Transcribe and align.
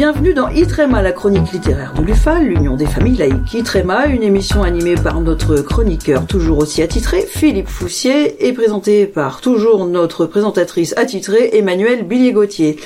Bienvenue 0.00 0.32
dans 0.32 0.48
Itrema, 0.48 1.02
la 1.02 1.12
chronique 1.12 1.52
littéraire 1.52 1.92
de 1.92 2.00
l'UFAL, 2.00 2.46
l'Union 2.46 2.74
des 2.74 2.86
familles 2.86 3.18
laïques. 3.18 3.52
Itrema, 3.52 4.06
une 4.06 4.22
émission 4.22 4.62
animée 4.62 4.94
par 4.94 5.20
notre 5.20 5.56
chroniqueur 5.60 6.26
toujours 6.26 6.56
aussi 6.56 6.80
attitré, 6.80 7.20
Philippe 7.20 7.68
Foussier, 7.68 8.48
et 8.48 8.54
présentée 8.54 9.04
par 9.04 9.42
toujours 9.42 9.84
notre 9.84 10.24
présentatrice 10.24 10.96
attitrée, 10.96 11.50
Emmanuel 11.52 12.06
Billier-Gauthier. 12.06 12.78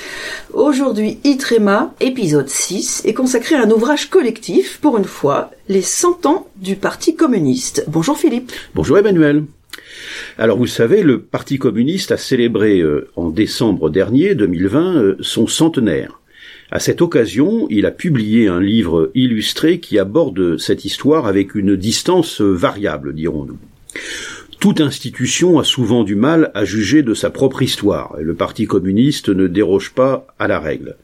Aujourd'hui, 0.51 1.19
Itrema, 1.23 1.93
épisode 2.01 2.49
6, 2.49 3.03
est 3.05 3.13
consacré 3.13 3.55
à 3.55 3.63
un 3.63 3.71
ouvrage 3.71 4.09
collectif, 4.09 4.79
pour 4.81 4.97
une 4.97 5.05
fois, 5.05 5.51
les 5.69 5.81
100 5.81 6.25
ans 6.25 6.47
du 6.57 6.75
Parti 6.75 7.15
communiste. 7.15 7.85
Bonjour 7.87 8.17
Philippe. 8.17 8.51
Bonjour 8.73 8.97
Emmanuel. 8.97 9.45
Alors 10.37 10.57
vous 10.57 10.67
savez, 10.67 11.01
le 11.01 11.21
Parti 11.21 11.59
communiste 11.59 12.11
a 12.11 12.17
célébré 12.17 12.81
euh, 12.81 13.07
en 13.15 13.29
décembre 13.29 13.89
dernier, 13.89 14.35
2020, 14.35 14.95
euh, 14.95 15.17
son 15.21 15.47
centenaire. 15.47 16.19
À 16.71 16.79
cette 16.79 17.01
occasion, 17.01 17.67
il 17.69 17.85
a 17.85 17.91
publié 17.91 18.47
un 18.47 18.59
livre 18.59 19.11
illustré 19.13 19.79
qui 19.79 19.99
aborde 19.99 20.57
cette 20.57 20.83
histoire 20.83 21.27
avec 21.27 21.53
une 21.53 21.75
distance 21.75 22.41
variable, 22.41 23.13
dirons-nous. 23.13 23.59
Toute 24.59 24.81
institution 24.81 25.59
a 25.59 25.63
souvent 25.63 26.03
du 26.03 26.15
mal 26.15 26.49
à 26.55 26.65
juger 26.65 27.03
de 27.03 27.13
sa 27.13 27.29
propre 27.29 27.61
histoire, 27.61 28.15
et 28.19 28.23
le 28.23 28.33
Parti 28.33 28.65
communiste 28.65 29.29
ne 29.29 29.45
déroge 29.45 29.91
pas 29.91 30.25
à 30.39 30.47
la 30.47 30.59
règle. 30.59 30.95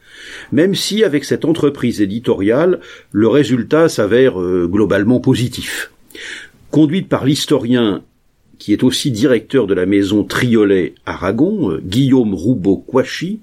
Même 0.50 0.74
si, 0.74 1.04
avec 1.04 1.24
cette 1.24 1.44
entreprise 1.44 2.00
éditoriale, 2.00 2.80
le 3.12 3.28
résultat 3.28 3.88
s'avère 3.88 4.40
euh, 4.40 4.66
globalement 4.66 5.20
positif. 5.20 5.92
Conduite 6.72 7.08
par 7.08 7.24
l'historien 7.24 8.02
qui 8.58 8.72
est 8.72 8.82
aussi 8.82 9.10
directeur 9.10 9.66
de 9.66 9.74
la 9.74 9.86
maison 9.86 10.24
Triolet 10.24 10.94
Aragon, 11.06 11.70
euh, 11.70 11.80
Guillaume 11.84 12.34
Roubaud-Quachy, 12.34 13.40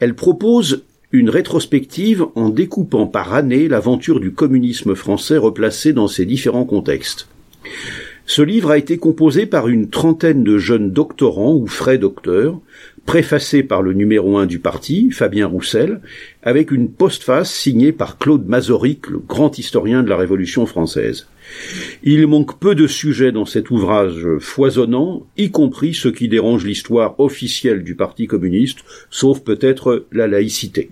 elle 0.00 0.14
propose 0.14 0.82
une 1.14 1.30
rétrospective 1.30 2.26
en 2.34 2.48
découpant 2.48 3.06
par 3.06 3.34
année 3.34 3.68
l'aventure 3.68 4.18
du 4.18 4.32
communisme 4.32 4.96
français 4.96 5.36
replacée 5.36 5.92
dans 5.92 6.08
ses 6.08 6.26
différents 6.26 6.64
contextes. 6.64 7.28
Ce 8.26 8.42
livre 8.42 8.72
a 8.72 8.78
été 8.78 8.98
composé 8.98 9.46
par 9.46 9.68
une 9.68 9.90
trentaine 9.90 10.42
de 10.42 10.58
jeunes 10.58 10.90
doctorants 10.90 11.54
ou 11.54 11.68
frais 11.68 11.98
docteurs, 11.98 12.58
préfacé 13.06 13.62
par 13.62 13.80
le 13.80 13.92
numéro 13.92 14.38
un 14.38 14.46
du 14.46 14.58
parti, 14.58 15.12
Fabien 15.12 15.46
Roussel, 15.46 16.00
avec 16.42 16.72
une 16.72 16.90
postface 16.90 17.54
signée 17.54 17.92
par 17.92 18.18
Claude 18.18 18.48
Mazoric, 18.48 19.08
le 19.08 19.18
grand 19.18 19.56
historien 19.56 20.02
de 20.02 20.08
la 20.08 20.16
Révolution 20.16 20.66
française. 20.66 21.28
Il 22.02 22.26
manque 22.26 22.58
peu 22.58 22.74
de 22.74 22.88
sujets 22.88 23.30
dans 23.30 23.46
cet 23.46 23.70
ouvrage 23.70 24.26
foisonnant, 24.40 25.24
y 25.36 25.52
compris 25.52 25.94
ce 25.94 26.08
qui 26.08 26.26
dérange 26.26 26.64
l'histoire 26.64 27.20
officielle 27.20 27.84
du 27.84 27.94
Parti 27.94 28.26
communiste, 28.26 28.80
sauf 29.10 29.44
peut-être 29.44 30.06
la 30.10 30.26
laïcité. 30.26 30.90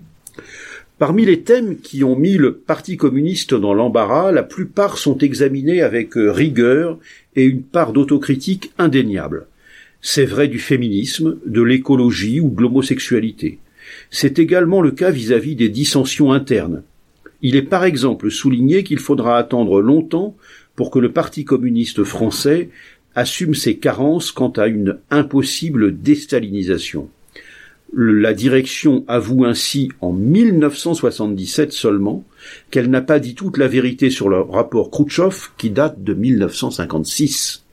Parmi 0.99 1.25
les 1.25 1.41
thèmes 1.41 1.77
qui 1.77 2.03
ont 2.03 2.15
mis 2.15 2.37
le 2.37 2.53
Parti 2.53 2.97
communiste 2.97 3.53
dans 3.53 3.73
l'embarras, 3.73 4.31
la 4.31 4.43
plupart 4.43 4.97
sont 4.97 5.17
examinés 5.17 5.81
avec 5.81 6.15
euh, 6.17 6.31
rigueur 6.31 6.99
et 7.35 7.43
une 7.43 7.63
part 7.63 7.93
d'autocritique 7.93 8.71
indéniable. 8.77 9.47
C'est 10.01 10.25
vrai 10.25 10.47
du 10.47 10.59
féminisme, 10.59 11.37
de 11.45 11.61
l'écologie 11.61 12.39
ou 12.39 12.49
de 12.49 12.61
l'homosexualité. 12.61 13.59
C'est 14.11 14.39
également 14.39 14.81
le 14.81 14.91
cas 14.91 15.11
vis-à-vis 15.11 15.55
des 15.55 15.69
dissensions 15.69 16.31
internes. 16.31 16.83
Il 17.41 17.55
est 17.55 17.61
par 17.63 17.83
exemple 17.83 18.31
souligné 18.31 18.83
qu'il 18.83 18.99
faudra 18.99 19.37
attendre 19.37 19.81
longtemps 19.81 20.37
pour 20.75 20.91
que 20.91 20.99
le 20.99 21.11
Parti 21.11 21.43
communiste 21.43 22.03
français 22.03 22.69
assume 23.15 23.55
ses 23.55 23.77
carences 23.77 24.31
quant 24.31 24.51
à 24.51 24.67
une 24.67 24.97
impossible 25.09 25.99
déstalinisation. 25.99 27.09
La 27.95 28.33
direction 28.33 29.05
avoue 29.07 29.45
ainsi 29.45 29.89
en 30.01 30.13
1977 30.13 31.71
seulement 31.71 32.25
qu'elle 32.71 32.89
n'a 32.89 33.01
pas 33.01 33.19
dit 33.19 33.35
toute 33.35 33.57
la 33.57 33.67
vérité 33.67 34.09
sur 34.09 34.29
le 34.29 34.41
rapport 34.41 34.89
Khrouchtchev 34.89 35.49
qui 35.59 35.69
date 35.69 36.03
de 36.03 36.15
1956. 36.15 37.63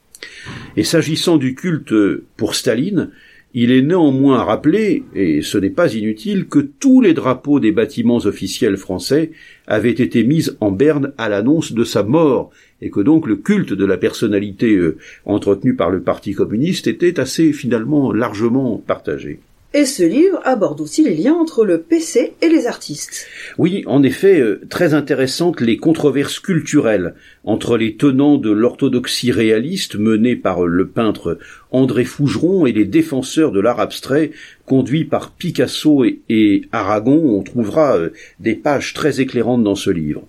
Et 0.77 0.85
s'agissant 0.85 1.39
du 1.39 1.55
culte 1.55 1.95
pour 2.37 2.55
Staline, 2.55 3.09
il 3.55 3.73
est 3.73 3.81
néanmoins 3.81 4.45
rappelé, 4.45 5.05
et 5.15 5.41
ce 5.41 5.57
n'est 5.57 5.71
pas 5.71 5.95
inutile, 5.95 6.49
que 6.49 6.59
tous 6.59 7.01
les 7.01 7.15
drapeaux 7.15 7.59
des 7.59 7.73
bâtiments 7.73 8.19
officiels 8.19 8.77
français 8.77 9.33
avaient 9.67 9.91
été 9.91 10.23
mis 10.23 10.51
en 10.61 10.71
berne 10.71 11.15
à 11.17 11.31
l'annonce 11.31 11.73
de 11.73 11.83
sa 11.83 12.03
mort, 12.03 12.51
et 12.83 12.91
que 12.91 13.01
donc 13.01 13.27
le 13.27 13.37
culte 13.37 13.73
de 13.73 13.87
la 13.87 13.97
personnalité 13.97 14.77
euh, 14.77 14.99
entretenu 15.25 15.75
par 15.75 15.91
le 15.91 16.03
Parti 16.03 16.35
communiste 16.35 16.87
était 16.87 17.19
assez 17.19 17.55
finalement 17.55 18.13
largement 18.13 18.77
partagé. 18.87 19.41
Et 19.73 19.85
ce 19.85 20.03
livre 20.03 20.41
aborde 20.43 20.81
aussi 20.81 21.05
les 21.05 21.15
liens 21.15 21.35
entre 21.35 21.65
le 21.65 21.81
PC 21.81 22.33
et 22.43 22.49
les 22.49 22.67
artistes. 22.67 23.29
Oui, 23.57 23.85
en 23.87 24.03
effet, 24.03 24.41
euh, 24.41 24.61
très 24.69 24.95
intéressantes 24.95 25.61
les 25.61 25.77
controverses 25.77 26.41
culturelles 26.41 27.15
entre 27.45 27.77
les 27.77 27.95
tenants 27.95 28.37
de 28.37 28.51
l'orthodoxie 28.51 29.31
réaliste 29.31 29.95
menée 29.95 30.35
par 30.35 30.67
le 30.67 30.89
peintre 30.89 31.39
André 31.71 32.05
Fougeron 32.05 32.67
et 32.67 32.73
les 32.73 32.85
défenseurs 32.85 33.53
de 33.53 33.61
l'art 33.61 33.79
abstrait 33.79 34.33
conduits 34.67 35.05
par 35.05 35.31
Picasso 35.31 36.05
et, 36.05 36.63
Aragon. 36.73 37.39
On 37.39 37.43
trouvera 37.45 37.97
euh, 37.97 38.11
des 38.41 38.57
pages 38.57 38.93
très 38.93 39.21
éclairantes 39.21 39.63
dans 39.63 39.77
ce 39.77 39.91
livre. 39.91 40.25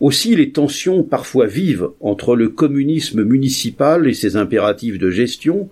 Aussi 0.00 0.36
les 0.36 0.50
tensions 0.50 1.02
parfois 1.02 1.46
vives 1.46 1.88
entre 2.00 2.36
le 2.36 2.48
communisme 2.48 3.24
municipal 3.24 4.06
et 4.06 4.14
ses 4.14 4.36
impératifs 4.36 4.98
de 4.98 5.10
gestion, 5.10 5.68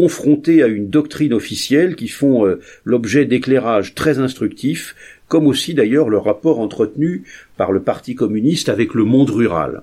confrontés 0.00 0.62
à 0.62 0.66
une 0.66 0.88
doctrine 0.88 1.34
officielle 1.34 1.94
qui 1.94 2.08
font 2.08 2.46
euh, 2.46 2.58
l'objet 2.86 3.26
d'éclairages 3.26 3.94
très 3.94 4.18
instructifs, 4.18 4.96
comme 5.28 5.46
aussi 5.46 5.74
d'ailleurs 5.74 6.08
le 6.08 6.16
rapport 6.16 6.58
entretenu 6.58 7.24
par 7.58 7.70
le 7.70 7.82
Parti 7.82 8.14
communiste 8.14 8.70
avec 8.70 8.94
le 8.94 9.04
monde 9.04 9.28
rural. 9.28 9.82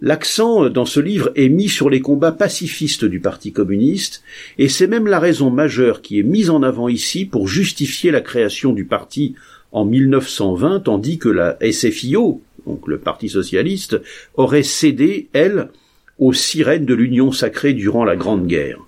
L'accent 0.00 0.64
euh, 0.64 0.70
dans 0.70 0.86
ce 0.86 0.98
livre 0.98 1.30
est 1.34 1.50
mis 1.50 1.68
sur 1.68 1.90
les 1.90 2.00
combats 2.00 2.32
pacifistes 2.32 3.04
du 3.04 3.20
Parti 3.20 3.52
communiste, 3.52 4.22
et 4.56 4.70
c'est 4.70 4.86
même 4.86 5.06
la 5.06 5.18
raison 5.18 5.50
majeure 5.50 6.00
qui 6.00 6.18
est 6.18 6.22
mise 6.22 6.48
en 6.48 6.62
avant 6.62 6.88
ici 6.88 7.26
pour 7.26 7.48
justifier 7.48 8.12
la 8.12 8.22
création 8.22 8.72
du 8.72 8.86
parti 8.86 9.34
en 9.72 9.84
1920, 9.84 10.80
tandis 10.80 11.18
que 11.18 11.28
la 11.28 11.58
SFIO, 11.60 12.40
donc 12.66 12.88
le 12.88 12.96
Parti 12.96 13.28
socialiste, 13.28 14.00
aurait 14.36 14.62
cédé, 14.62 15.28
elle, 15.34 15.68
aux 16.18 16.32
sirènes 16.32 16.86
de 16.86 16.94
l'Union 16.94 17.30
sacrée 17.30 17.74
durant 17.74 18.04
la 18.04 18.16
Grande 18.16 18.46
Guerre. 18.46 18.78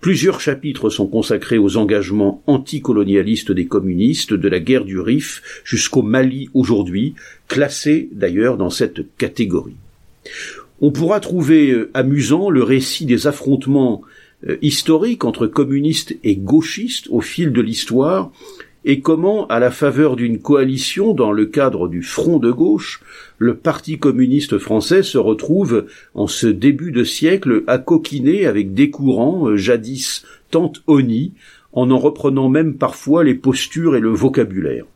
Plusieurs 0.00 0.40
chapitres 0.40 0.90
sont 0.90 1.08
consacrés 1.08 1.58
aux 1.58 1.76
engagements 1.76 2.42
anticolonialistes 2.46 3.50
des 3.50 3.66
communistes 3.66 4.32
de 4.32 4.48
la 4.48 4.60
guerre 4.60 4.84
du 4.84 5.00
Rif 5.00 5.62
jusqu'au 5.64 6.02
Mali 6.02 6.48
aujourd'hui, 6.54 7.14
classés 7.48 8.08
d'ailleurs 8.12 8.56
dans 8.56 8.70
cette 8.70 9.16
catégorie. 9.16 9.76
On 10.80 10.92
pourra 10.92 11.18
trouver 11.18 11.72
euh, 11.72 11.90
amusant 11.94 12.48
le 12.48 12.62
récit 12.62 13.06
des 13.06 13.26
affrontements 13.26 14.02
euh, 14.46 14.56
historiques 14.62 15.24
entre 15.24 15.48
communistes 15.48 16.16
et 16.22 16.36
gauchistes 16.36 17.08
au 17.10 17.20
fil 17.20 17.52
de 17.52 17.60
l'histoire, 17.60 18.30
et 18.84 19.00
comment, 19.00 19.46
à 19.48 19.58
la 19.58 19.70
faveur 19.70 20.16
d'une 20.16 20.38
coalition 20.38 21.12
dans 21.12 21.32
le 21.32 21.46
cadre 21.46 21.88
du 21.88 22.02
Front 22.02 22.38
de 22.38 22.50
gauche, 22.50 23.02
le 23.38 23.56
Parti 23.56 23.98
communiste 23.98 24.58
français 24.58 25.02
se 25.02 25.18
retrouve, 25.18 25.86
en 26.14 26.26
ce 26.26 26.46
début 26.46 26.92
de 26.92 27.04
siècle, 27.04 27.64
à 27.66 27.78
coquiner 27.78 28.46
avec 28.46 28.74
des 28.74 28.90
courants 28.90 29.48
euh, 29.48 29.56
jadis 29.56 30.24
tant 30.50 30.72
honnis, 30.86 31.32
en 31.72 31.90
en 31.90 31.98
reprenant 31.98 32.48
même 32.48 32.74
parfois 32.74 33.24
les 33.24 33.34
postures 33.34 33.96
et 33.96 34.00
le 34.00 34.10
vocabulaire. 34.10 34.86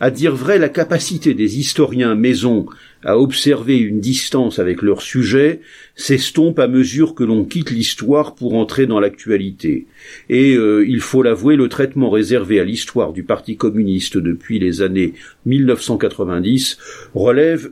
À 0.00 0.10
dire 0.10 0.34
vrai, 0.34 0.58
la 0.58 0.68
capacité 0.68 1.34
des 1.34 1.58
historiens 1.58 2.14
maison 2.14 2.66
à 3.04 3.18
observer 3.18 3.78
une 3.78 4.00
distance 4.00 4.58
avec 4.58 4.82
leur 4.82 5.02
sujet 5.02 5.60
s'estompe 5.94 6.58
à 6.58 6.68
mesure 6.68 7.14
que 7.14 7.24
l'on 7.24 7.44
quitte 7.44 7.70
l'histoire 7.70 8.34
pour 8.34 8.54
entrer 8.54 8.86
dans 8.86 9.00
l'actualité. 9.00 9.86
Et 10.28 10.56
euh, 10.56 10.84
il 10.86 11.00
faut 11.00 11.22
l'avouer, 11.22 11.56
le 11.56 11.68
traitement 11.68 12.10
réservé 12.10 12.58
à 12.58 12.64
l'histoire 12.64 13.12
du 13.12 13.22
Parti 13.22 13.56
communiste 13.56 14.18
depuis 14.18 14.58
les 14.58 14.82
années 14.82 15.14
1990 15.44 16.78
relève 17.14 17.70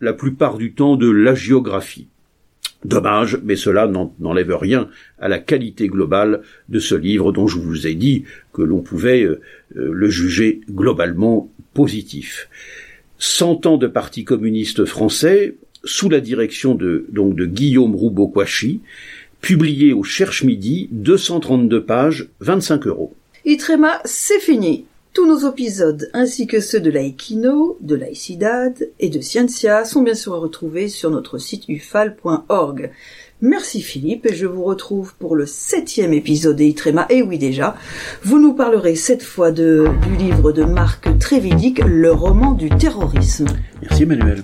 la 0.00 0.12
plupart 0.12 0.58
du 0.58 0.72
temps 0.72 0.96
de 0.96 1.10
la 1.10 1.34
géographie. 1.34 2.08
Dommage, 2.84 3.38
mais 3.42 3.56
cela 3.56 3.90
n'enlève 4.20 4.54
rien 4.54 4.88
à 5.18 5.28
la 5.28 5.38
qualité 5.38 5.88
globale 5.88 6.42
de 6.68 6.78
ce 6.78 6.94
livre 6.94 7.32
dont 7.32 7.46
je 7.46 7.58
vous 7.58 7.86
ai 7.86 7.94
dit 7.94 8.24
que 8.52 8.60
l'on 8.60 8.82
pouvait 8.82 9.22
euh, 9.22 9.40
euh, 9.76 9.90
le 9.92 10.10
juger 10.10 10.60
globalement 10.70 11.50
positif. 11.72 12.48
Cent 13.18 13.64
ans 13.64 13.78
de 13.78 13.86
parti 13.86 14.24
communiste 14.24 14.84
français, 14.84 15.56
sous 15.84 16.10
la 16.10 16.20
direction 16.20 16.74
de, 16.74 17.06
donc 17.10 17.34
de 17.34 17.46
Guillaume 17.46 17.94
Roubaud-Quachy, 17.94 18.80
publié 19.40 19.92
au 19.92 20.02
Cherche 20.02 20.42
Midi, 20.44 20.88
232 20.92 21.84
pages, 21.84 22.28
25 22.40 22.86
euros. 22.86 23.14
Itrema, 23.46 24.00
c'est 24.04 24.40
fini. 24.40 24.84
Tous 25.14 25.28
nos 25.28 25.48
épisodes, 25.48 26.10
ainsi 26.12 26.48
que 26.48 26.58
ceux 26.58 26.80
de 26.80 26.90
l'Aikino, 26.90 27.78
de 27.80 27.94
l'Aicidad 27.94 28.90
et 28.98 29.10
de 29.10 29.20
Scientia, 29.20 29.84
sont 29.84 30.02
bien 30.02 30.14
sûr 30.14 30.34
à 30.34 30.38
retrouver 30.38 30.88
sur 30.88 31.08
notre 31.08 31.38
site 31.38 31.68
ufal.org. 31.68 32.90
Merci 33.40 33.80
Philippe 33.80 34.26
et 34.26 34.34
je 34.34 34.46
vous 34.46 34.64
retrouve 34.64 35.14
pour 35.14 35.36
le 35.36 35.46
septième 35.46 36.12
épisode 36.12 36.56
d'Eitrema. 36.56 37.06
Et 37.10 37.22
oui 37.22 37.38
déjà, 37.38 37.76
vous 38.24 38.40
nous 38.40 38.54
parlerez 38.54 38.96
cette 38.96 39.22
fois 39.22 39.52
du 39.52 39.86
livre 40.18 40.50
de 40.50 40.64
Marc 40.64 41.16
Trévidic, 41.20 41.78
Le 41.86 42.10
roman 42.10 42.52
du 42.52 42.68
terrorisme. 42.70 43.46
Merci 43.82 44.02
Emmanuel. 44.02 44.42